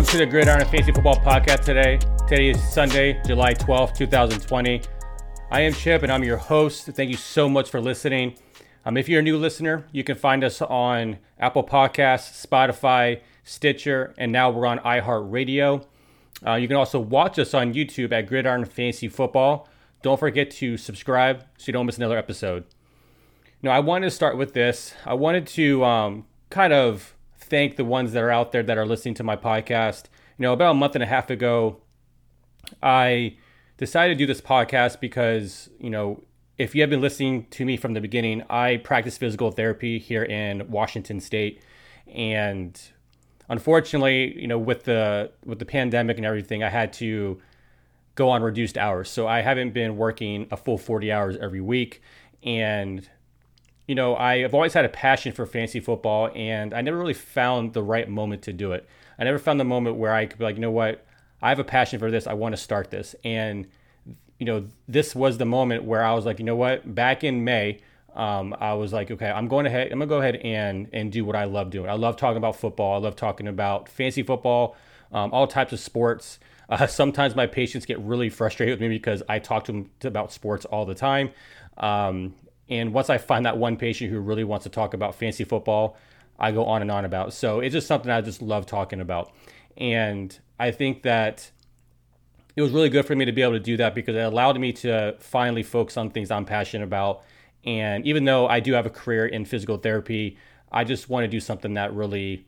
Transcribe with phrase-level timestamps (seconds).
[0.00, 1.98] Welcome to the Gridiron Fantasy Football Podcast today.
[2.26, 4.80] Today is Sunday, July 12th, 2020.
[5.50, 6.86] I am Chip and I'm your host.
[6.86, 8.38] Thank you so much for listening.
[8.86, 14.14] Um, if you're a new listener, you can find us on Apple Podcasts, Spotify, Stitcher,
[14.16, 15.84] and now we're on iHeartRadio.
[16.46, 19.68] Uh, you can also watch us on YouTube at Gridiron Fantasy Football.
[20.00, 22.64] Don't forget to subscribe so you don't miss another episode.
[23.62, 24.94] Now, I wanted to start with this.
[25.04, 27.14] I wanted to um, kind of
[27.50, 30.04] thank the ones that are out there that are listening to my podcast.
[30.38, 31.78] You know, about a month and a half ago,
[32.82, 33.36] I
[33.76, 36.22] decided to do this podcast because, you know,
[36.56, 40.22] if you have been listening to me from the beginning, I practice physical therapy here
[40.22, 41.62] in Washington State.
[42.06, 42.80] And
[43.48, 47.40] unfortunately, you know, with the with the pandemic and everything, I had to
[48.14, 49.10] go on reduced hours.
[49.10, 52.02] So I haven't been working a full 40 hours every week.
[52.42, 53.08] And
[53.90, 57.12] you know, I have always had a passion for fantasy football, and I never really
[57.12, 58.88] found the right moment to do it.
[59.18, 61.04] I never found the moment where I could be like, you know what,
[61.42, 62.28] I have a passion for this.
[62.28, 63.16] I want to start this.
[63.24, 63.66] And,
[64.38, 67.42] you know, this was the moment where I was like, you know what, back in
[67.42, 67.80] May,
[68.14, 69.90] um, I was like, okay, I'm going ahead.
[69.90, 71.90] I'm gonna go ahead and and do what I love doing.
[71.90, 72.94] I love talking about football.
[72.94, 74.76] I love talking about fantasy football,
[75.10, 76.38] um, all types of sports.
[76.70, 80.30] Uh, sometimes my patients get really frustrated with me because I talk to them about
[80.30, 81.30] sports all the time.
[81.78, 82.32] Um,
[82.70, 85.96] and once I find that one patient who really wants to talk about fantasy football,
[86.38, 87.32] I go on and on about.
[87.32, 89.32] So it's just something I just love talking about.
[89.76, 91.50] And I think that
[92.54, 94.58] it was really good for me to be able to do that because it allowed
[94.58, 97.22] me to finally focus on things I'm passionate about.
[97.64, 100.38] And even though I do have a career in physical therapy,
[100.72, 102.46] I just want to do something that really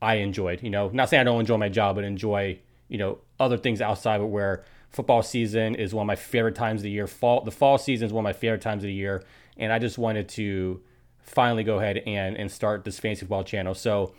[0.00, 0.62] I enjoyed.
[0.62, 2.58] You know, not saying I don't enjoy my job, but enjoy,
[2.88, 6.80] you know, other things outside of where football season is one of my favorite times
[6.80, 7.06] of the year.
[7.06, 9.24] Fall the fall season is one of my favorite times of the year,
[9.56, 10.80] and I just wanted to
[11.20, 13.74] finally go ahead and and start this fantasy football channel.
[13.74, 14.14] So,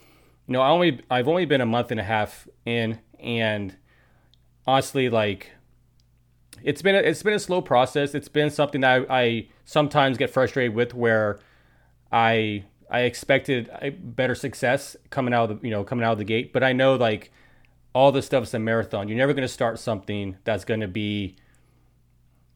[0.48, 3.76] you know, I only I've only been a month and a half in, and
[4.66, 5.52] honestly, like
[6.64, 8.16] it's been a, it's been a slow process.
[8.16, 11.40] It's been something that I, I sometimes get frustrated with, where
[12.12, 13.70] I I expected
[14.02, 16.74] better success coming out of the you know coming out of the gate, but I
[16.74, 17.32] know like
[17.94, 19.08] all this stuff is a marathon.
[19.08, 21.36] You're never going to start something that's going to be,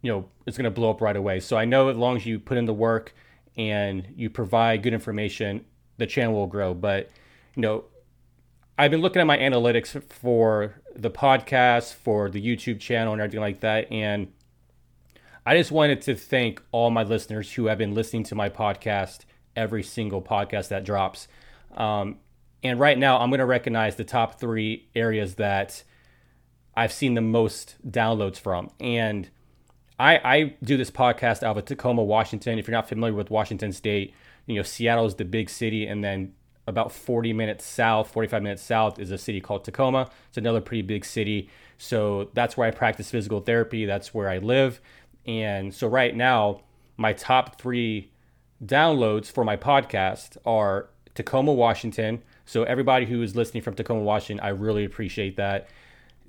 [0.08, 1.42] you know, it's going to blow up right away.
[1.42, 3.14] So I know as long as you put in the work
[3.58, 5.66] and you provide good information,
[5.98, 6.74] the channel will grow.
[6.74, 7.10] But,
[7.56, 7.84] you know,
[8.78, 13.42] I've been looking at my analytics for the podcast, for the YouTube channel, and everything
[13.42, 13.92] like that.
[13.92, 14.32] And
[15.46, 19.26] I just wanted to thank all my listeners who have been listening to my podcast,
[19.58, 21.28] every single podcast that drops.
[21.76, 22.20] Um,
[22.64, 25.84] and right now, I'm going to recognize the top three areas that
[26.78, 28.70] I've seen the most downloads from.
[28.80, 29.30] And
[30.00, 32.60] I, I do this podcast out of Tacoma, Washington.
[32.60, 34.14] If you're not familiar with Washington State,
[34.46, 35.88] you know, Seattle is the big city.
[35.88, 36.34] And then
[36.68, 40.10] about 40 minutes south, 45 minutes south is a city called Tacoma.
[40.30, 41.50] It's another pretty big city.
[41.78, 43.86] So that's where I practice physical therapy.
[43.86, 44.82] That's where I live.
[45.26, 46.62] And so right now,
[46.96, 48.12] my top three
[48.64, 54.44] downloads for my podcast are Tacoma, Washington, so everybody who is listening from Tacoma, Washington,
[54.44, 55.68] I really appreciate that.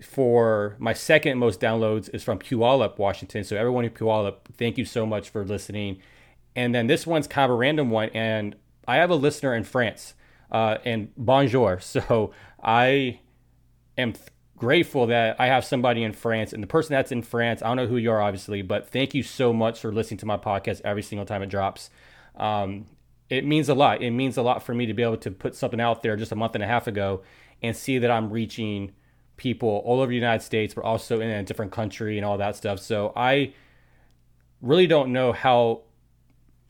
[0.03, 3.45] For my second most downloads is from Puyallup, Washington.
[3.45, 5.99] So everyone in Puyallup, thank you so much for listening.
[6.55, 9.65] And then this one's kind of a random one, and I have a listener in
[9.65, 10.15] France,
[10.51, 11.81] uh, and bonjour.
[11.83, 12.33] So
[12.63, 13.21] I
[13.97, 14.27] am th-
[14.57, 17.77] grateful that I have somebody in France, and the person that's in France, I don't
[17.77, 20.81] know who you are, obviously, but thank you so much for listening to my podcast
[20.85, 21.91] every single time it drops.
[22.37, 22.87] Um,
[23.29, 24.03] it means a lot.
[24.03, 26.33] It means a lot for me to be able to put something out there just
[26.33, 27.23] a month and a half ago
[27.63, 28.93] and see that I'm reaching
[29.39, 32.57] people all over the United States, but also in a different country and all that
[32.57, 32.79] stuff.
[32.81, 33.55] So I
[34.61, 35.83] really don't know how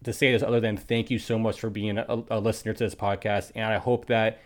[0.05, 2.85] to say this other than thank you so much for being a, a listener to
[2.85, 3.51] this podcast.
[3.57, 4.41] And I hope that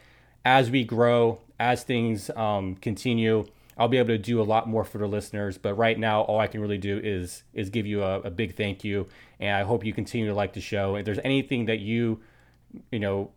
[0.45, 3.45] as we grow, as things um, continue,
[3.77, 5.59] I'll be able to do a lot more for the listeners.
[5.59, 8.57] But right now, all I can really do is is give you a, a big
[8.57, 9.09] thank you,
[9.41, 10.97] and I hope you continue to like the show.
[10.97, 12.21] If there's anything that you,
[12.91, 13.31] you know,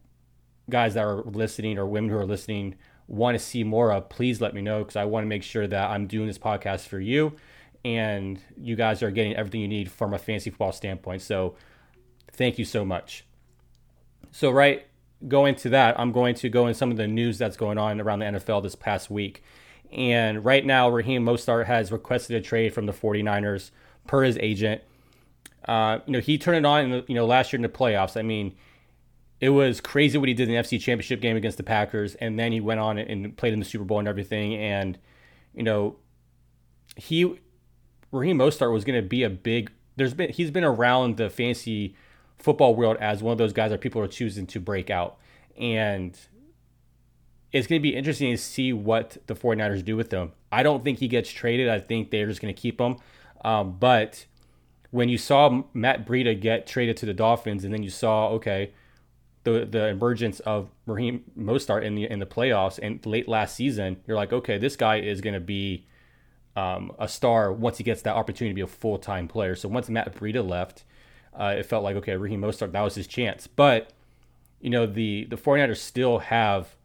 [0.70, 2.76] guys that are listening or women who are listening
[3.08, 5.68] want to see more of, please let me know because I want to make sure
[5.68, 7.36] that I'm doing this podcast for you,
[7.84, 11.22] and you guys are getting everything you need from a fantasy football standpoint.
[11.22, 11.56] So,
[12.32, 13.26] thank you so much.
[14.32, 14.86] So right
[15.28, 18.02] going to that, I'm going to go in some of the news that's going on
[18.02, 19.44] around the NFL this past week.
[19.92, 23.72] And right now, Raheem Mostert has requested a trade from the 49ers
[24.08, 24.82] per his agent.
[25.68, 27.70] Uh, you know, he turned it on, in the, you know, last year in the
[27.70, 28.18] playoffs.
[28.18, 28.56] I mean,
[29.40, 32.40] it was crazy what he did in the NFC Championship game against the Packers, and
[32.40, 34.56] then he went on and played in the Super Bowl and everything.
[34.56, 34.98] And
[35.54, 35.98] you know,
[36.96, 37.40] he
[38.12, 39.72] Raheem Mostert was going to be a big.
[39.98, 41.96] There's been he's been around the fantasy
[42.38, 45.18] football world as one of those guys that people are choosing to break out,
[45.58, 46.18] and
[47.52, 50.34] it's going to be interesting to see what the 49ers do with him.
[50.52, 51.70] I don't think he gets traded.
[51.70, 52.98] I think they're just going to keep him.
[53.46, 54.26] Um, but
[54.92, 58.72] when you saw Matt Breida get traded to the Dolphins, and then you saw okay,
[59.46, 63.98] the the emergence of Raheem Mostert in the in the playoffs and late last season,
[64.06, 65.86] you're like, okay, this guy is going to be
[66.56, 69.56] um, a star once he gets that opportunity to be a full time player.
[69.56, 70.84] So once Matt Breida left,
[71.34, 73.48] uh, it felt like okay, Raheem Mostert that was his chance.
[73.48, 73.92] But
[74.60, 76.76] you know the the 49ers still have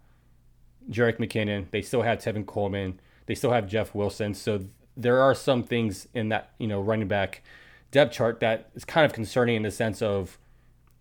[0.91, 4.35] Jerick McKinnon, they still have Tevin Coleman, they still have Jeff Wilson.
[4.35, 4.67] So
[4.97, 7.43] there are some things in that you know running back
[7.91, 10.39] depth chart that is kind of concerning in the sense of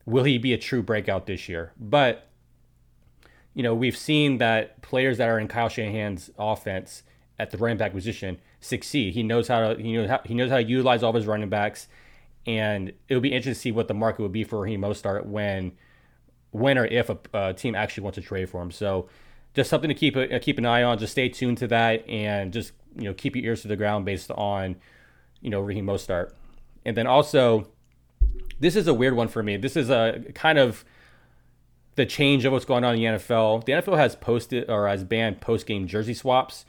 [0.06, 1.74] will he be a true breakout this year?
[1.80, 2.28] But
[3.54, 7.04] you know we've seen that players that are in Kyle Shanahan's offense
[7.38, 9.14] at the running back position succeed.
[9.14, 11.26] He knows how to he knows how he knows how to utilize all of his
[11.26, 11.88] running backs,
[12.46, 15.72] and it'll be interesting to see what the market would be for Raheem Mostert when
[16.52, 18.72] when or if a, a, team actually wants to trade for him.
[18.72, 19.08] So
[19.54, 20.98] just something to keep a, keep an eye on.
[20.98, 24.06] Just stay tuned to that, and just you know keep your ears to the ground
[24.06, 24.76] based on
[25.42, 26.34] you know Raheem Mostert.
[26.86, 27.68] And then also,
[28.60, 29.58] this is a weird one for me.
[29.58, 30.84] This is a kind of
[31.96, 33.66] the change of what's going on in the NFL.
[33.66, 36.66] The NFL has posted or has banned post game jersey swaps,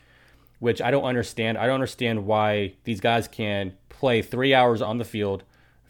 [0.58, 1.58] which I don't understand.
[1.58, 5.44] I don't understand why these guys can play three hours on the field,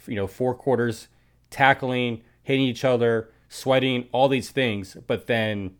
[0.07, 1.09] you know, four quarters,
[1.51, 5.77] tackling, hitting each other, sweating, all these things, but then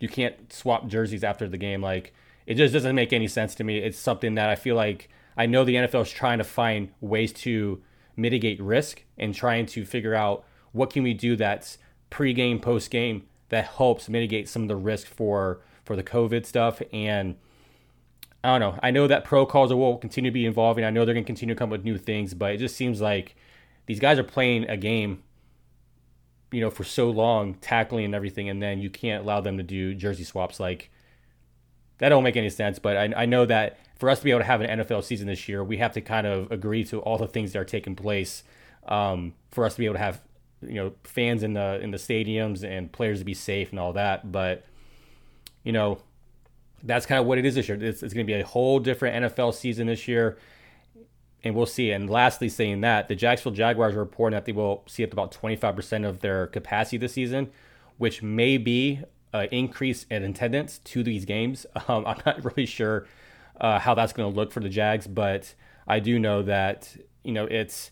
[0.00, 1.80] you can't swap jerseys after the game.
[1.80, 2.12] Like
[2.46, 3.78] it just doesn't make any sense to me.
[3.78, 7.32] It's something that I feel like I know the NFL is trying to find ways
[7.34, 7.82] to
[8.16, 11.78] mitigate risk and trying to figure out what can we do that's
[12.10, 16.82] pre-game, post-game that helps mitigate some of the risk for for the COVID stuff.
[16.92, 17.36] And
[18.42, 18.80] I don't know.
[18.82, 20.84] I know that protocols will continue to be evolving.
[20.84, 22.76] I know they're going to continue to come up with new things, but it just
[22.76, 23.36] seems like
[23.86, 25.22] these guys are playing a game
[26.52, 29.62] you know, for so long tackling and everything, and then you can't allow them to
[29.62, 30.60] do jersey swaps.
[30.60, 30.90] Like
[31.98, 32.78] that don't make any sense.
[32.78, 35.26] But I, I know that for us to be able to have an NFL season
[35.26, 37.96] this year, we have to kind of agree to all the things that are taking
[37.96, 38.42] place
[38.88, 40.20] um, for us to be able to have
[40.62, 43.92] you know fans in the in the stadiums and players to be safe and all
[43.92, 44.30] that.
[44.30, 44.64] But
[45.62, 45.98] you know
[46.82, 47.82] that's kind of what it is this year.
[47.82, 50.38] It's, it's going to be a whole different NFL season this year
[51.46, 51.92] and we'll see.
[51.92, 55.32] And lastly, saying that the Jacksonville Jaguars are reporting that they will see up about
[55.32, 57.50] 25% of their capacity this season,
[57.98, 59.00] which may be
[59.32, 61.66] an increase in attendance to these games.
[61.88, 63.06] Um, I'm not really sure
[63.60, 65.54] uh, how that's going to look for the Jags, but
[65.86, 67.90] I do know that you know it's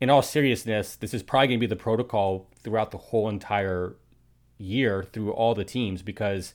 [0.00, 3.96] in all seriousness, this is probably going to be the protocol throughout the whole entire
[4.58, 6.54] year through all the teams because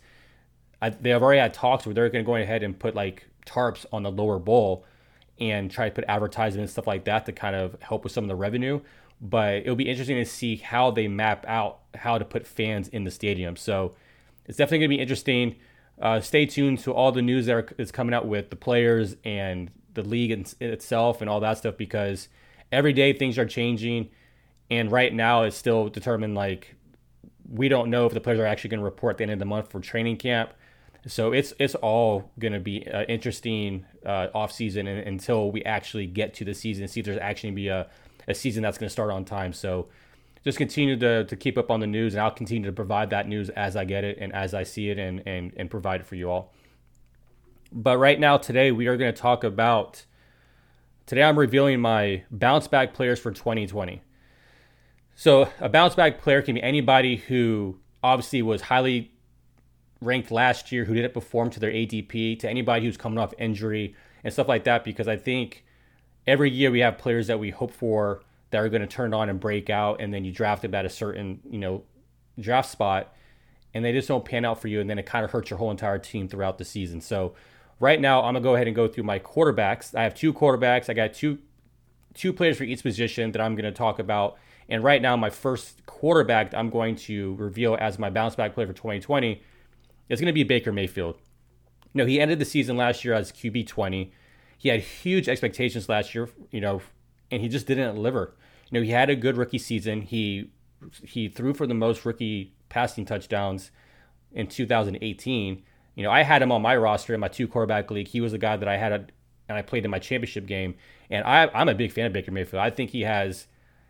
[0.81, 3.27] I, they have already had talks where they're going to go ahead and put like
[3.45, 4.85] tarps on the lower bowl
[5.39, 8.23] and try to put advertisement and stuff like that to kind of help with some
[8.23, 8.79] of the revenue.
[9.19, 13.03] But it'll be interesting to see how they map out how to put fans in
[13.03, 13.55] the stadium.
[13.55, 13.95] So
[14.45, 15.55] it's definitely going to be interesting.
[16.01, 19.15] Uh, stay tuned to all the news that are, is coming out with the players
[19.23, 22.27] and the league in, itself and all that stuff because
[22.71, 24.09] every day things are changing.
[24.69, 26.75] And right now it's still determined like
[27.47, 29.39] we don't know if the players are actually going to report at the end of
[29.39, 30.53] the month for training camp.
[31.07, 36.05] So it's it's all going to be an interesting uh, off season until we actually
[36.05, 37.87] get to the season and see if there's actually going to be a,
[38.27, 39.51] a season that's going to start on time.
[39.51, 39.87] So
[40.43, 43.27] just continue to, to keep up on the news, and I'll continue to provide that
[43.27, 46.07] news as I get it and as I see it, and and and provide it
[46.07, 46.53] for you all.
[47.71, 50.05] But right now, today we are going to talk about.
[51.05, 54.01] Today I'm revealing my bounce back players for 2020.
[55.15, 59.11] So a bounce back player can be anybody who obviously was highly
[59.99, 63.95] ranked last year who didn't perform to their ADP, to anybody who's coming off injury
[64.23, 65.63] and stuff like that, because I think
[66.25, 68.21] every year we have players that we hope for
[68.51, 70.85] that are going to turn on and break out, and then you draft them at
[70.85, 71.83] a certain, you know,
[72.39, 73.13] draft spot,
[73.73, 75.57] and they just don't pan out for you, and then it kind of hurts your
[75.57, 77.01] whole entire team throughout the season.
[77.01, 77.33] So
[77.79, 79.95] right now, I'm gonna go ahead and go through my quarterbacks.
[79.95, 80.89] I have two quarterbacks.
[80.89, 81.39] I got two
[82.13, 84.37] two players for each position that I'm to talk about.
[84.69, 88.53] And right now, my first quarterback that I'm going to reveal as my bounce back
[88.53, 89.41] player for 2020
[90.09, 91.17] is going to be Baker Mayfield.
[91.93, 94.11] You know, he ended the season last year as QB 20.
[94.57, 96.81] He had huge expectations last year, you know,
[97.31, 98.35] and he just didn't deliver.
[98.69, 100.01] You know, he had a good rookie season.
[100.01, 100.51] He
[101.03, 103.71] he threw for the most rookie passing touchdowns
[104.31, 105.63] in 2018.
[105.95, 108.07] You know, I had him on my roster in my two quarterback league.
[108.07, 109.05] He was the guy that I had, a,
[109.47, 110.75] and I played in my championship game.
[111.09, 112.61] And I, I'm a big fan of Baker Mayfield.
[112.63, 113.47] I think he has,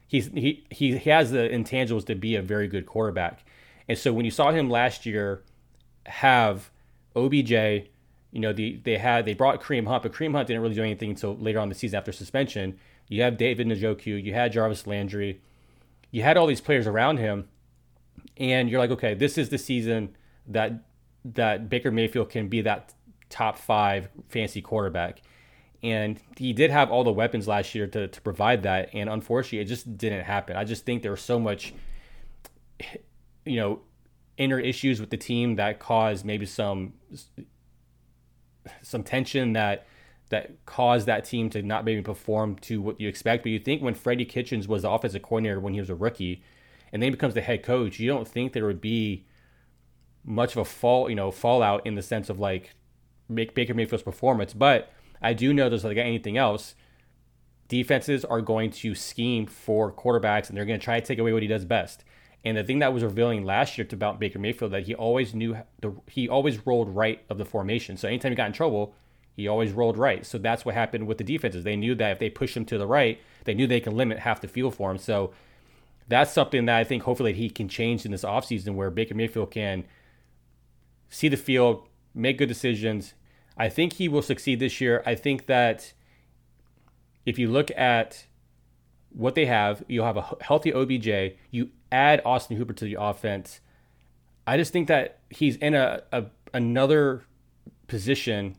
[0.07, 3.45] he's he he has the intangibles to be a very good quarterback.
[3.87, 5.43] And so when you saw him last year
[6.05, 6.71] have
[7.15, 7.51] OBJ.
[7.51, 10.83] You know, the, they had they brought Kareem Hunt, but Kareem Hunt didn't really do
[10.83, 12.79] anything until later on the season after suspension.
[13.11, 15.41] You have David Njoku, you had Jarvis Landry,
[16.11, 17.49] you had all these players around him,
[18.37, 20.15] and you're like, okay, this is the season
[20.47, 20.85] that
[21.25, 22.93] that Baker Mayfield can be that
[23.29, 25.21] top five fancy quarterback.
[25.83, 28.89] And he did have all the weapons last year to, to provide that.
[28.93, 30.55] And unfortunately, it just didn't happen.
[30.55, 31.73] I just think there was so much,
[33.45, 33.81] you know,
[34.37, 36.93] inner issues with the team that caused maybe some
[38.81, 39.85] some tension that
[40.31, 43.43] that caused that team to not maybe perform to what you expect.
[43.43, 46.43] But you think when Freddie Kitchens was the offensive coordinator when he was a rookie,
[46.91, 49.25] and then he becomes the head coach, you don't think there would be
[50.23, 52.73] much of a fall, you know, fallout in the sense of like
[53.29, 54.53] make Baker Mayfield's performance.
[54.53, 56.75] But I do know there's like anything else,
[57.67, 61.31] defenses are going to scheme for quarterbacks and they're going to try to take away
[61.31, 62.03] what he does best.
[62.43, 65.57] And the thing that was revealing last year about Baker Mayfield that he always knew
[65.79, 67.97] the he always rolled right of the formation.
[67.97, 68.95] So anytime he got in trouble,
[69.35, 70.25] he always rolled right.
[70.25, 71.63] So that's what happened with the defenses.
[71.63, 74.19] They knew that if they pushed him to the right, they knew they can limit
[74.19, 74.97] half the field for him.
[74.97, 75.31] So
[76.07, 79.51] that's something that I think hopefully he can change in this offseason where Baker Mayfield
[79.51, 79.85] can
[81.09, 83.13] see the field, make good decisions.
[83.57, 85.03] I think he will succeed this year.
[85.05, 85.93] I think that
[87.25, 88.25] if you look at
[89.11, 91.37] what they have, you'll have a healthy OBJ.
[91.51, 93.59] You add Austin Hooper to the offense.
[94.47, 97.23] I just think that he's in a, a another
[97.87, 98.55] position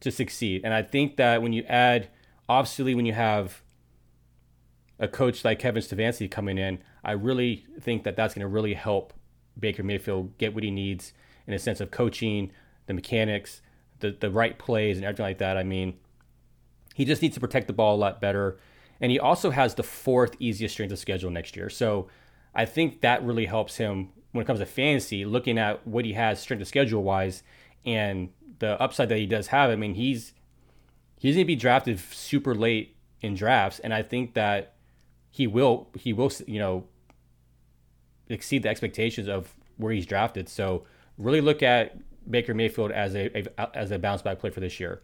[0.00, 0.62] to succeed.
[0.64, 2.08] And I think that when you add,
[2.48, 3.62] obviously, when you have
[4.98, 8.74] a coach like Kevin Stefanski coming in, I really think that that's going to really
[8.74, 9.12] help
[9.58, 11.12] Baker Mayfield get what he needs
[11.46, 12.52] in a sense of coaching,
[12.86, 13.60] the mechanics,
[14.00, 15.56] the the right plays, and everything like that.
[15.56, 15.98] I mean,
[16.94, 18.58] he just needs to protect the ball a lot better,
[19.00, 21.70] and he also has the fourth easiest strength of schedule next year.
[21.70, 22.08] So
[22.54, 26.12] I think that really helps him when it comes to fantasy, looking at what he
[26.12, 27.42] has strength of schedule wise
[27.84, 28.28] and
[28.58, 29.70] the upside that he does have.
[29.70, 30.32] I mean, he's
[31.18, 34.74] he's going to be drafted super late in drafts, and I think that
[35.30, 36.84] he will he will you know
[38.28, 40.48] exceed the expectations of where he's drafted.
[40.48, 40.84] So
[41.16, 41.96] really look at
[42.30, 45.02] Baker Mayfield as a, a as a bounce back play for this year.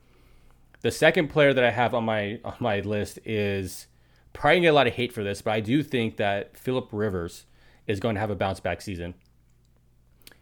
[0.81, 3.87] The second player that I have on my on my list is
[4.33, 7.47] probably get a lot of hate for this, but I do think that Philip Rivers
[7.87, 9.15] is going to have a bounce back season.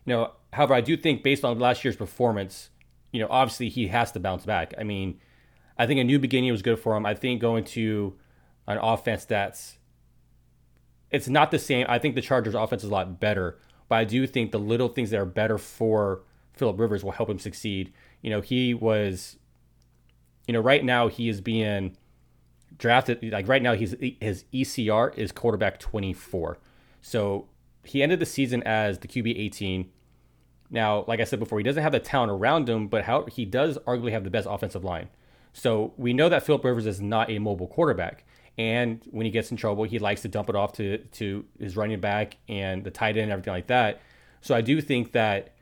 [0.05, 2.71] You know, however, I do think based on last year's performance,
[3.13, 4.75] you know, obviously he has to bounce back.
[4.79, 5.21] I mean,
[5.79, 7.07] I think a new beginning was good for him.
[7.07, 8.17] I think going to
[8.67, 9.79] an offense that's
[11.11, 11.87] it's not the same.
[11.89, 14.89] I think the Chargers offense is a lot better, but I do think the little
[14.89, 16.23] things that are better for
[16.55, 17.93] Philip Rivers will help him succeed.
[18.23, 19.37] You know, he was
[20.47, 21.97] you know, right now he is being
[22.79, 26.59] drafted like right now he's his ECR is quarterback 24.
[27.01, 27.49] So
[27.85, 29.91] he ended the season as the QB 18.
[30.73, 33.45] Now, like I said before, he doesn't have the talent around him, but how he
[33.45, 35.11] does arguably have the best offensive line.
[35.53, 38.25] So we know that Philip Rivers is not a mobile quarterback.
[38.57, 41.77] And when he gets in trouble, he likes to dump it off to, to his
[41.77, 44.01] running back and the tight end and everything like that.
[44.41, 45.55] So I do think that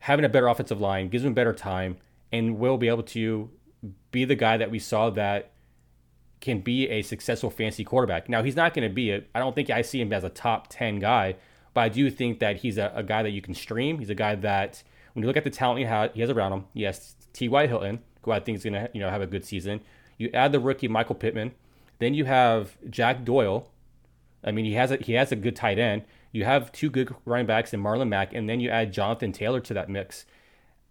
[0.00, 1.96] having a better offensive line gives him better time
[2.30, 3.50] and will be able to
[4.10, 5.52] be the guy that we saw that
[6.40, 8.28] can be a successful fancy quarterback.
[8.28, 10.28] Now, he's not going to be a, I don't think I see him as a
[10.28, 11.36] top 10 guy,
[11.74, 13.98] but I do think that he's a, a guy that you can stream.
[13.98, 16.52] He's a guy that, when you look at the talent he, ha- he has around
[16.52, 17.66] him, yes, T.Y.
[17.66, 19.80] Hilton, who I think is going to you know have a good season.
[20.18, 21.52] You add the rookie Michael Pittman,
[21.98, 23.68] then you have Jack Doyle.
[24.44, 26.02] I mean, he has a, he has a good tight end.
[26.32, 29.60] You have two good running backs in Marlon Mack, and then you add Jonathan Taylor
[29.60, 30.24] to that mix.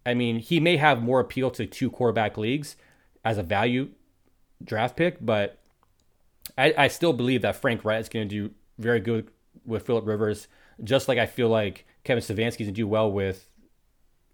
[0.06, 2.76] I mean, he may have more appeal to two quarterback leagues
[3.24, 3.90] as a value
[4.64, 5.58] draft pick, but
[6.58, 9.30] I, I still believe that Frank Reich is going to do very good
[9.66, 10.48] with Philip Rivers,
[10.84, 13.50] just like I feel like Kevin going to do well with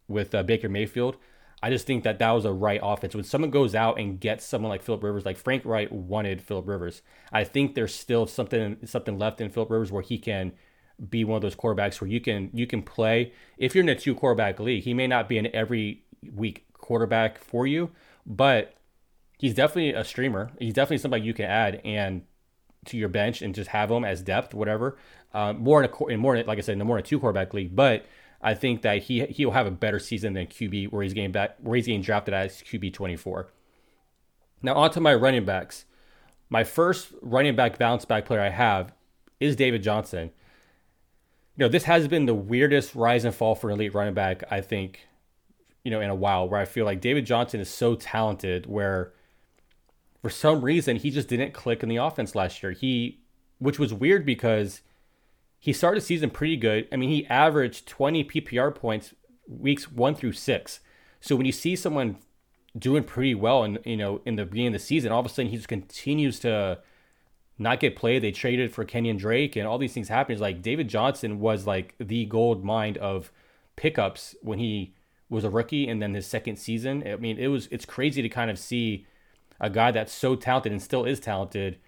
[0.08, 1.18] with uh, Baker Mayfield.
[1.62, 3.16] I just think that that was a right offense.
[3.16, 6.68] When someone goes out and gets someone like Philip Rivers, like Frank Reich wanted Philip
[6.68, 7.02] Rivers,
[7.32, 10.54] I think there's still something something left in Philip Rivers where he can
[11.10, 13.34] be one of those quarterbacks where you can you can play.
[13.58, 17.40] If you're in a two quarterback league, he may not be an every week quarterback
[17.40, 17.92] for you,
[18.26, 18.76] but
[19.40, 20.52] he's definitely a streamer.
[20.60, 22.24] He's definitely somebody you can add and
[22.86, 24.98] to your bench and just have him as depth, whatever.
[25.38, 27.20] Uh, more in a in more like I said, in a more in a two
[27.20, 28.08] quarterback league, but
[28.42, 31.58] I think that he he'll have a better season than QB where he's getting back
[31.60, 33.52] where he's getting drafted as QB twenty four.
[34.64, 35.86] Now onto my running backs.
[36.50, 38.94] My first running back bounce back player I have
[39.40, 40.32] is David Johnson.
[41.56, 44.44] You know, this has been the weirdest rise and fall for an elite running back,
[44.50, 45.08] I think,
[45.84, 49.14] you know, in a while, where I feel like David Johnson is so talented where
[50.24, 52.72] for some reason he just didn't click in the offense last year.
[52.72, 53.20] He
[53.60, 54.82] which was weird because
[55.60, 56.88] he started the season pretty good.
[56.92, 59.14] I mean, he averaged 20 PPR points
[59.48, 60.80] weeks 1 through 6.
[61.20, 62.18] So when you see someone
[62.78, 65.30] doing pretty well and you know in the beginning of the season, all of a
[65.30, 66.80] sudden he just continues to
[67.58, 68.22] not get played.
[68.22, 70.36] They traded for Kenyan Drake and all these things happen.
[70.36, 70.42] happened.
[70.42, 73.32] like David Johnson was like the gold mine of
[73.76, 74.94] pickups when he
[75.30, 77.04] was a rookie and then his second season.
[77.06, 79.06] I mean, it was it's crazy to kind of see
[79.60, 81.80] a guy that's so talented and still is talented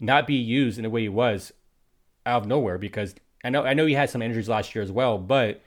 [0.00, 1.52] not be used in the way he was
[2.26, 3.14] out of nowhere because
[3.44, 5.60] I know I know he had some injuries last year as well, but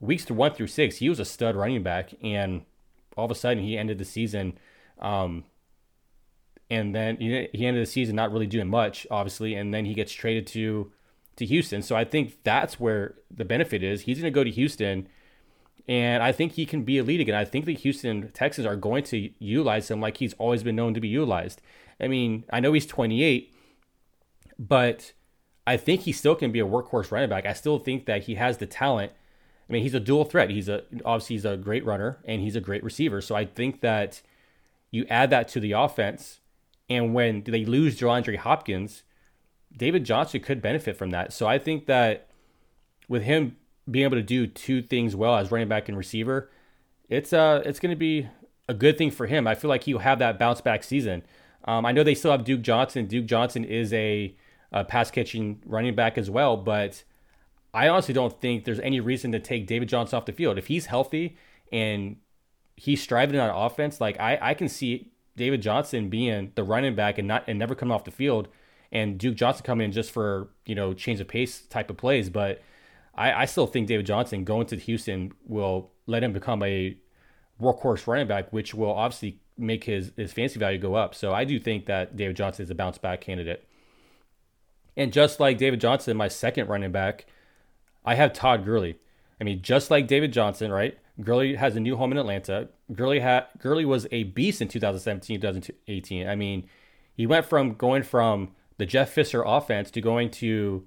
[0.00, 2.62] weeks to one through six, he was a stud running back, and
[3.16, 4.58] all of a sudden he ended the season,
[5.00, 5.44] um,
[6.70, 10.12] and then he, ended the season not really doing much, obviously, and then he gets
[10.12, 10.92] traded to
[11.36, 11.82] to Houston.
[11.82, 14.02] So I think that's where the benefit is.
[14.02, 15.08] He's going to go to Houston,
[15.88, 17.34] and I think he can be a lead again.
[17.34, 20.94] I think the Houston Texans are going to utilize him like he's always been known
[20.94, 21.62] to be utilized.
[22.00, 23.52] I mean, I know he's 28,
[24.58, 25.12] but
[25.68, 27.44] I think he still can be a workhorse running back.
[27.44, 29.12] I still think that he has the talent.
[29.68, 30.48] I mean, he's a dual threat.
[30.48, 33.20] He's a obviously he's a great runner and he's a great receiver.
[33.20, 34.22] So I think that
[34.90, 36.40] you add that to the offense,
[36.88, 39.02] and when they lose DeAndre Hopkins,
[39.76, 41.34] David Johnson could benefit from that.
[41.34, 42.28] So I think that
[43.06, 43.56] with him
[43.90, 46.50] being able to do two things well as running back and receiver,
[47.10, 48.26] it's uh it's going to be
[48.68, 49.46] a good thing for him.
[49.46, 51.24] I feel like he'll have that bounce back season.
[51.64, 53.04] Um, I know they still have Duke Johnson.
[53.06, 54.34] Duke Johnson is a,
[54.72, 57.02] a pass catching running back as well, but
[57.72, 60.58] I honestly don't think there's any reason to take David Johnson off the field.
[60.58, 61.36] If he's healthy
[61.72, 62.16] and
[62.76, 67.18] he's striving on offense, like I, I can see David Johnson being the running back
[67.18, 68.48] and not and never coming off the field,
[68.90, 72.30] and Duke Johnson coming in just for you know change of pace type of plays.
[72.30, 72.62] But
[73.14, 76.96] I, I still think David Johnson going to Houston will let him become a
[77.60, 81.14] workhorse running back, which will obviously make his his fancy value go up.
[81.14, 83.67] So I do think that David Johnson is a bounce back candidate.
[84.98, 87.24] And just like David Johnson, my second running back,
[88.04, 88.96] I have Todd Gurley.
[89.40, 90.98] I mean, just like David Johnson, right?
[91.22, 92.68] Gurley has a new home in Atlanta.
[92.92, 96.28] Gurley had Gurley was a beast in 2017, 2018.
[96.28, 96.68] I mean,
[97.14, 100.84] he went from going from the Jeff Fisher offense to going to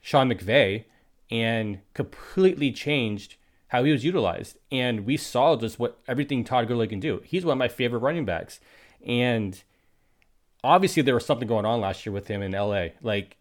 [0.00, 0.84] Sean McVay
[1.30, 3.36] and completely changed
[3.68, 4.58] how he was utilized.
[4.72, 7.20] And we saw just what everything Todd Gurley can do.
[7.24, 8.58] He's one of my favorite running backs.
[9.06, 9.62] And
[10.64, 12.88] obviously there was something going on last year with him in LA.
[13.02, 13.36] Like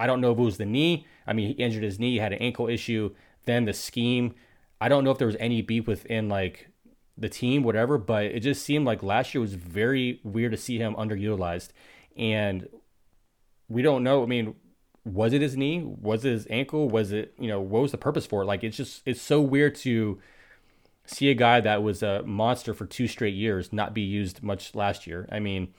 [0.00, 1.06] I don't know if it was the knee.
[1.26, 4.34] I mean, he injured his knee, had an ankle issue, then the scheme.
[4.80, 6.68] I don't know if there was any beef within like
[7.16, 10.78] the team, whatever, but it just seemed like last year was very weird to see
[10.78, 11.70] him underutilized.
[12.16, 12.68] And
[13.68, 14.22] we don't know.
[14.22, 14.54] I mean,
[15.04, 15.82] was it his knee?
[15.82, 16.88] Was it his ankle?
[16.88, 18.46] Was it, you know, what was the purpose for it?
[18.46, 20.20] Like, it's just, it's so weird to
[21.06, 24.74] see a guy that was a monster for two straight years not be used much
[24.74, 25.28] last year.
[25.32, 25.72] I mean,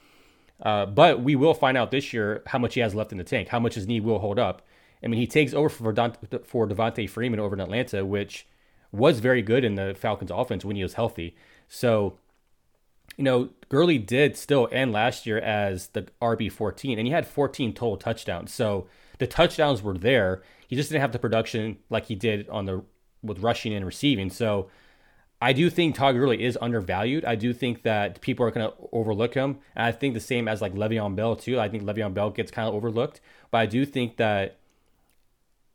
[0.62, 3.24] uh, but we will find out this year how much he has left in the
[3.24, 4.62] tank, how much his knee will hold up.
[5.02, 8.46] I mean, he takes over for, Don, for Devonta Freeman over in Atlanta, which
[8.92, 11.34] was very good in the Falcons offense when he was healthy.
[11.68, 12.18] So,
[13.16, 17.72] you know, Gurley did still end last year as the RB14, and he had 14
[17.72, 18.52] total touchdowns.
[18.52, 18.86] So
[19.18, 20.42] the touchdowns were there.
[20.68, 22.82] He just didn't have the production like he did on the
[23.22, 24.30] with rushing and receiving.
[24.30, 24.68] So
[25.42, 27.24] I do think Todd Gurley is undervalued.
[27.24, 29.58] I do think that people are going to overlook him.
[29.74, 31.58] And I think the same as like Le'Veon Bell too.
[31.58, 33.20] I think Le'Veon Bell gets kind of overlooked.
[33.50, 34.58] But I do think that,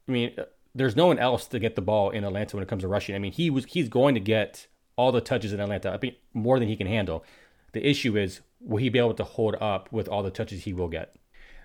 [0.07, 0.43] I mean, uh,
[0.75, 3.15] there's no one else to get the ball in Atlanta when it comes to rushing.
[3.15, 5.91] I mean, he was he's going to get all the touches in Atlanta.
[5.91, 7.23] I mean, more than he can handle.
[7.71, 10.73] The issue is, will he be able to hold up with all the touches he
[10.73, 11.15] will get?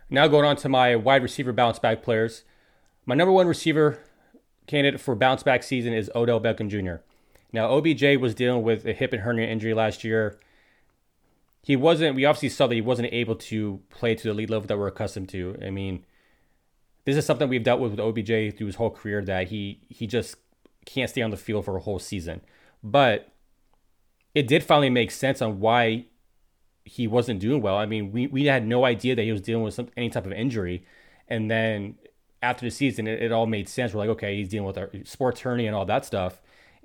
[0.09, 2.45] Now going on to my wide receiver bounce back players.
[3.05, 3.99] My number one receiver
[4.67, 7.03] candidate for bounce back season is Odell Beckham Jr.
[7.53, 10.39] Now OBJ was dealing with a hip and hernia injury last year.
[11.63, 12.17] He wasn't.
[12.17, 14.87] We obviously saw that he wasn't able to play to the elite level that we're
[14.87, 15.59] accustomed to.
[15.65, 16.05] I mean,
[17.05, 20.07] this is something we've dealt with with OBJ through his whole career that he he
[20.07, 20.37] just
[20.87, 22.41] can't stay on the field for a whole season.
[22.83, 23.33] But
[24.35, 26.07] it did finally make sense on why
[26.85, 27.77] he wasn't doing well.
[27.77, 30.27] I mean, we, we had no idea that he was dealing with some, any type
[30.27, 30.85] of injury.
[31.29, 31.97] And then
[32.43, 33.93] after the season, it, it all made sense.
[33.93, 36.41] We're like, okay, he's dealing with our sports hernia and all that stuff.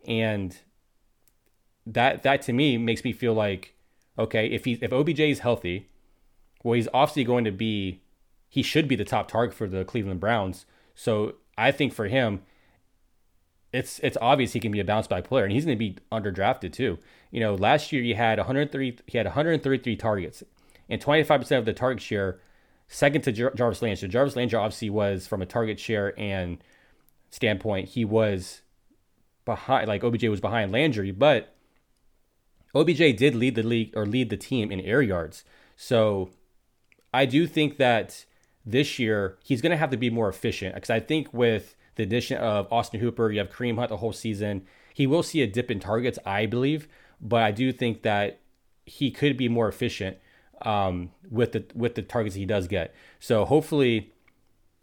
[0.08, 0.58] And
[1.86, 3.76] that that to me makes me feel like,
[4.18, 5.90] okay, if he if OBJ is healthy,
[6.64, 8.02] well, he's obviously going to be
[8.50, 10.66] he should be the top target for the Cleveland Browns.
[10.94, 12.42] So I think for him,
[13.74, 15.98] it's it's obvious he can be a bounce back player, and he's going to be
[16.12, 16.98] underdrafted too.
[17.32, 20.44] You know, last year he had 103 he had 133 targets,
[20.90, 22.40] and 25 percent of the target share,
[22.88, 23.98] second to Jar- Jarvis Landry.
[23.98, 26.58] So Jarvis Landry obviously was from a target share and
[27.36, 28.62] standpoint, he was
[29.46, 31.56] behind like OBJ was behind Landry, but
[32.74, 35.44] OBJ did lead the league or lead the team in air yards.
[35.78, 36.30] So
[37.14, 38.26] I do think that
[38.66, 42.04] this year he's going to have to be more efficient because I think with the
[42.04, 44.66] addition of Austin Hooper, you have Kareem Hunt the whole season.
[44.94, 46.88] He will see a dip in targets, I believe,
[47.22, 48.42] but I do think that
[48.86, 50.18] he could be more efficient
[50.62, 52.94] um, with the with the targets he does get.
[53.20, 54.14] So hopefully,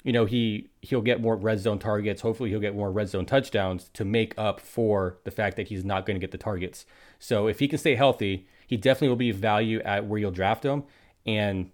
[0.03, 2.23] you know he he'll get more red zone targets.
[2.23, 5.85] Hopefully, he'll get more red zone touchdowns to make up for the fact that he's
[5.85, 6.85] not going to get the targets.
[7.19, 10.65] So if he can stay healthy, he definitely will be value at where you'll draft
[10.65, 10.85] him.
[11.25, 11.71] And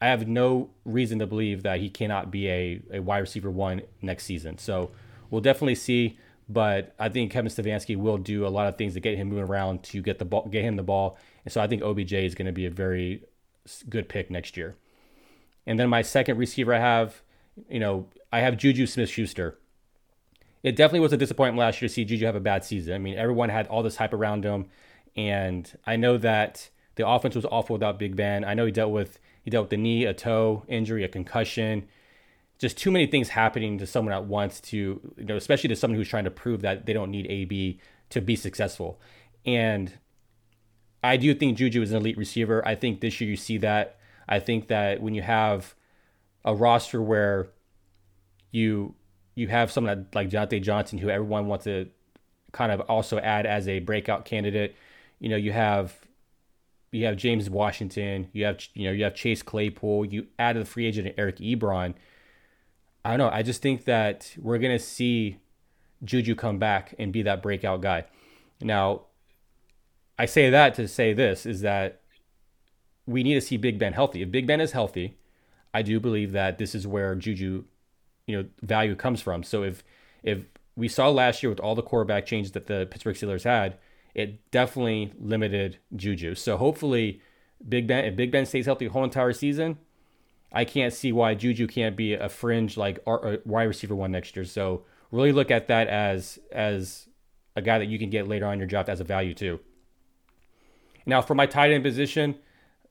[0.00, 3.82] I have no reason to believe that he cannot be a, a wide receiver one
[4.02, 4.58] next season.
[4.58, 4.90] So
[5.30, 6.18] we'll definitely see.
[6.48, 9.44] But I think Kevin Stefanski will do a lot of things to get him moving
[9.44, 11.18] around to get the ball, get him the ball.
[11.44, 13.24] And so I think OBJ is going to be a very
[13.88, 14.76] good pick next year.
[15.66, 17.22] And then my second receiver I have,
[17.68, 19.58] you know, I have Juju Smith Schuster.
[20.62, 22.94] It definitely was a disappointment last year to see Juju have a bad season.
[22.94, 24.66] I mean, everyone had all this hype around him.
[25.16, 28.44] And I know that the offense was awful without Big Ben.
[28.44, 31.86] I know he dealt with he dealt with the knee, a toe injury, a concussion.
[32.58, 35.98] Just too many things happening to someone at once to, you know, especially to someone
[35.98, 37.78] who's trying to prove that they don't need AB
[38.10, 38.98] to be successful.
[39.44, 39.92] And
[41.02, 42.66] I do think Juju is an elite receiver.
[42.66, 43.98] I think this year you see that.
[44.26, 45.74] I think that when you have
[46.44, 47.48] a roster where
[48.50, 48.94] you
[49.34, 51.88] you have someone like Diontae Johnson, who everyone wants to
[52.52, 54.76] kind of also add as a breakout candidate.
[55.18, 55.94] You know, you have
[56.92, 60.68] you have James Washington, you have you know you have Chase Claypool, you added the
[60.68, 61.94] free agent Eric Ebron.
[63.04, 63.30] I don't know.
[63.30, 65.38] I just think that we're gonna see
[66.04, 68.04] Juju come back and be that breakout guy.
[68.60, 69.02] Now,
[70.18, 72.00] I say that to say this is that
[73.06, 74.22] we need to see Big Ben healthy.
[74.22, 75.16] If Big Ben is healthy,
[75.74, 77.64] I do believe that this is where Juju,
[78.26, 79.42] you know, value comes from.
[79.42, 79.82] So if
[80.22, 80.44] if
[80.76, 83.76] we saw last year with all the quarterback changes that the Pittsburgh Steelers had,
[84.14, 86.36] it definitely limited Juju.
[86.36, 87.20] So hopefully,
[87.68, 89.78] Big Ben if Big Ben stays healthy the whole entire season,
[90.52, 94.44] I can't see why Juju can't be a fringe like wide receiver one next year.
[94.44, 97.08] So really look at that as as
[97.56, 99.58] a guy that you can get later on in your draft as a value too.
[101.04, 102.36] Now for my tight end position,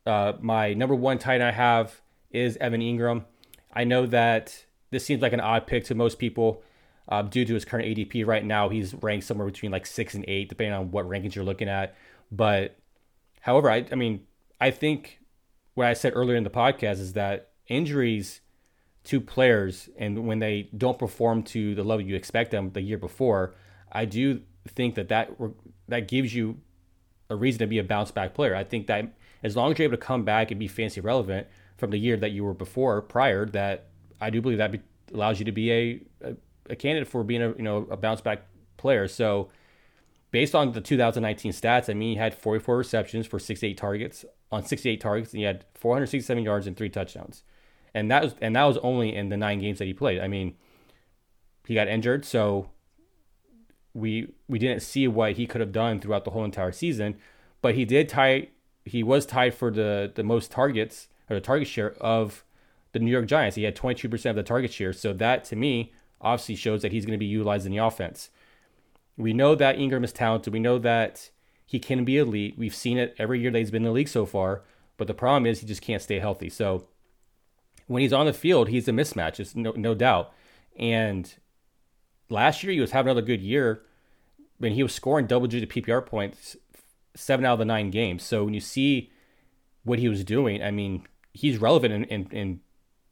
[0.06, 2.02] uh, my number one tight end I have
[2.34, 3.26] is Evan Engram.
[3.72, 6.63] I know that this seems like an odd pick to most people
[7.08, 8.69] uh, due to his current ADP right now.
[8.69, 11.96] He's ranked somewhere between like six and eight, depending on what rankings you're looking at.
[12.32, 12.78] But
[13.41, 14.26] however, I, I mean,
[14.60, 15.19] I think
[15.76, 18.41] what I said earlier in the podcast is that injuries
[19.06, 22.98] to players and when they don't perform to the level you expect them the year
[22.98, 23.56] before,
[23.91, 25.32] I do think that that
[25.89, 26.60] that gives you
[27.30, 28.56] a reason to be a bounce back player.
[28.56, 31.48] I think that as long as you're able to come back and be fancy relevant
[31.84, 33.89] from the year that you were before prior, that
[34.22, 34.80] I do believe that be,
[35.13, 36.36] allows you to be a, a,
[36.69, 38.46] a candidate for being a you know a bounce back
[38.78, 39.06] player.
[39.10, 39.50] So
[40.32, 44.63] based on the 2019 stats, I mean, he had 44 receptions for 68 targets on
[44.63, 47.43] 68 targets, and he had 467 yards and three touchdowns.
[47.93, 50.22] And that was and that was only in the nine games that he played.
[50.22, 50.56] I mean,
[51.67, 52.69] he got injured, so
[53.93, 57.17] we we didn't see what he could have done throughout the whole entire season.
[57.62, 58.52] But he did tie.
[58.86, 62.44] He was tied for the the most targets or the target share of
[62.92, 63.56] the New York Giants.
[63.56, 64.94] He had 22% of the target share.
[64.94, 68.30] So that to me obviously shows that he's going to be utilized in the offense.
[69.18, 70.54] We know that Engram is talented.
[70.54, 71.30] We know that
[71.66, 72.56] he can be elite.
[72.58, 74.64] We've seen it every year that he's been in the league so far.
[74.98, 76.50] But the problem is he just can't stay healthy.
[76.50, 76.88] So
[77.88, 79.40] when he's on the field, he's a mismatch.
[79.40, 80.32] It's no no doubt.
[80.78, 81.34] And
[82.30, 83.84] last year he was having another good year,
[84.58, 86.56] when he was scoring double digit PPR points
[87.16, 88.24] seven out of the nine games.
[88.24, 89.12] So when you see
[89.84, 92.60] what he was doing, I mean, he's relevant in in in,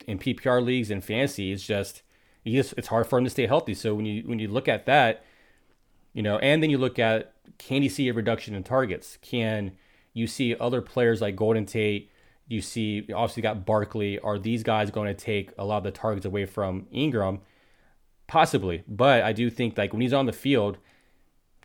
[0.07, 1.51] in PPR leagues and fantasy.
[1.51, 2.03] It's just
[2.43, 3.73] he just, it's hard for him to stay healthy.
[3.73, 5.23] So when you when you look at that,
[6.13, 9.17] you know, and then you look at can you see a reduction in targets?
[9.21, 9.73] Can
[10.13, 12.09] you see other players like Golden Tate?
[12.47, 14.19] You see, obviously got Barkley.
[14.19, 17.39] Are these guys going to take a lot of the targets away from Engram?
[18.27, 20.77] Possibly, but I do think like when he's on the field,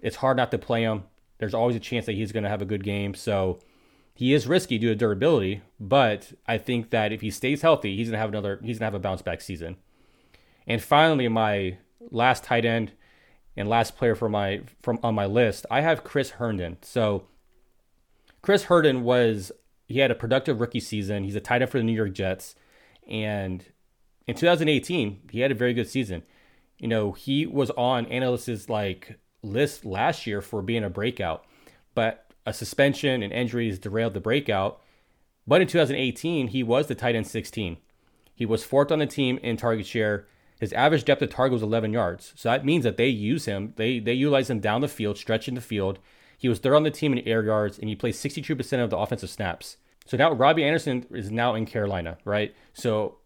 [0.03, 1.05] it's hard not to play him.
[1.38, 3.14] There's always a chance that he's going to have a good game.
[3.14, 3.61] So
[4.17, 8.09] he is risky due to durability, but I think that if he stays healthy, he's
[8.11, 8.59] to have another.
[8.65, 9.77] He's to have a bounce back season.
[10.67, 11.77] And finally, my
[12.11, 12.93] last tight end
[13.59, 16.79] and last player for my from on my list, I have Chris Herndon.
[16.81, 17.27] So
[18.41, 19.53] Chris Herndon was
[19.87, 21.25] he had a productive rookie season.
[21.25, 22.55] He's a tight end for the New York Jets,
[23.07, 23.67] and
[24.27, 26.23] in 2018 he had a very good season.
[26.79, 31.45] You know, he was on analysts' like list last year for being a breakout,
[31.95, 34.81] but a suspension and injuries derailed the breakout.
[35.47, 37.77] But in 2018, he was the tight end 16.
[38.35, 40.27] He was fourth on the team in target share
[40.59, 42.33] his average depth of target was 11 yards.
[42.35, 43.75] So that means that they use him.
[43.77, 45.99] They they utilize him down the field, stretching the field.
[46.39, 48.99] He was third on the team in air yards, and he played 62% of the
[48.99, 49.79] offensive snaps.
[50.05, 52.55] So now Robbie Anderson is now in Carolina, right?
[52.75, 53.19] So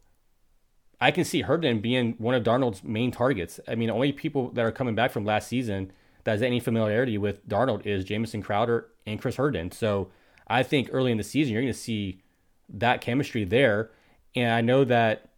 [1.00, 3.58] I can see Herndon being one of Darnold's main targets.
[3.66, 5.92] I mean, only people that are coming back from last season
[6.30, 9.72] that has any familiarity with Darnold is Jamison Crowder and Chris Herndon.
[9.72, 10.10] So
[10.46, 12.22] I think early in the season, you're going to see
[12.68, 13.90] that chemistry there.
[14.36, 15.30] And I know that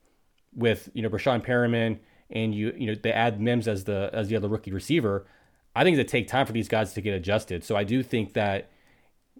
[0.55, 1.98] with you know Breshad Perriman
[2.31, 5.26] and you you know they add Mims as the as the other rookie receiver,
[5.74, 7.64] I think it take time for these guys to get adjusted.
[7.64, 8.70] So I do think that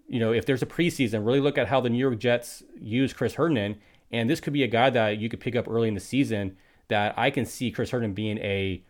[0.07, 3.13] you know if there's a preseason, really look at how the New York Jets use
[3.13, 3.75] Chris Herndon,
[4.11, 6.57] and this could be a guy that you could pick up early in the season.
[6.87, 8.81] That I can see Chris Herndon being a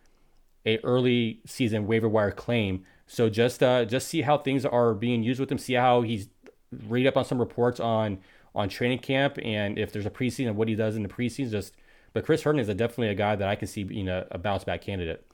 [0.66, 2.84] a early season waiver wire claim.
[3.06, 5.58] So just uh, just see how things are being used with him.
[5.58, 6.28] See how he's
[6.88, 8.18] read up on some reports on
[8.54, 11.50] on training camp and if there's a preseason what he does in the preseason.
[11.50, 11.74] Just
[12.12, 14.38] but Chris Herndon is a, definitely a guy that I can see being a, a
[14.38, 15.26] bounce back candidate.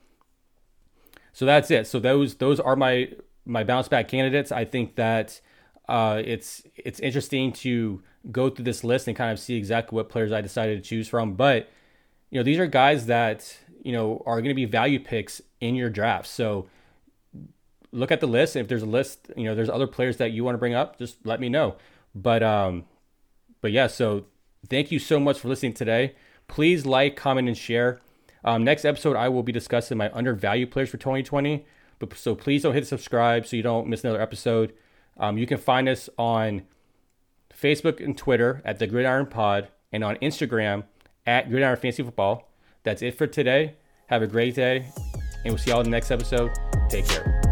[1.33, 1.87] So that's it.
[1.87, 3.09] So those those are my
[3.45, 4.51] my bounce back candidates.
[4.51, 5.39] I think that
[5.87, 10.09] uh, it's it's interesting to go through this list and kind of see exactly what
[10.09, 11.33] players I decided to choose from.
[11.35, 11.69] But
[12.29, 15.75] you know, these are guys that you know are going to be value picks in
[15.75, 16.27] your draft.
[16.27, 16.67] So
[17.91, 18.55] look at the list.
[18.55, 20.97] If there's a list, you know, there's other players that you want to bring up,
[20.97, 21.75] just let me know.
[22.15, 22.85] But um,
[23.61, 23.87] but yeah.
[23.87, 24.25] So
[24.69, 26.15] thank you so much for listening today.
[26.47, 28.01] Please like, comment, and share.
[28.43, 31.65] Um, next episode, I will be discussing my undervalued players for 2020.
[31.99, 34.73] But so please don't hit subscribe so you don't miss another episode.
[35.17, 36.63] Um, you can find us on
[37.53, 40.85] Facebook and Twitter at the Gridiron Pod and on Instagram
[41.27, 42.50] at Gridiron Fantasy Football.
[42.83, 43.75] That's it for today.
[44.07, 44.85] Have a great day,
[45.45, 46.51] and we'll see y'all in the next episode.
[46.89, 47.50] Take care.